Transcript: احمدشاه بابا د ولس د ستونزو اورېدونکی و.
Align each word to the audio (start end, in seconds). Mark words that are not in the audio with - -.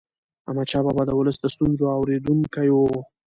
احمدشاه 0.47 0.83
بابا 0.85 1.03
د 1.05 1.11
ولس 1.19 1.37
د 1.39 1.45
ستونزو 1.53 1.85
اورېدونکی 1.97 2.69
و. 2.71 2.77